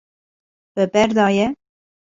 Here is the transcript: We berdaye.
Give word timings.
We 0.75 0.83
berdaye. 0.93 1.55